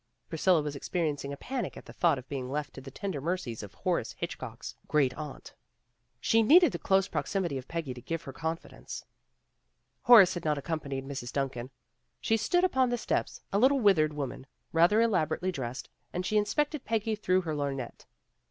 [0.29, 3.61] Priscilla was experiencing a panic at the thought of being left to the tender mercies
[3.61, 5.53] of Horace Hitchcock's great aunt.
[6.19, 9.03] She needed the close proximity of Peggy to give her con fidence.
[10.05, 11.31] 150 PEGGY RAYMOND'S WAY Horace had not accompanied Mrs.
[11.31, 11.69] Duncan.
[12.19, 16.83] She stood upon the steps, a little withered woman, rather elaborately dressed, and she inspected
[16.83, 18.07] Peggy through her lorgnette.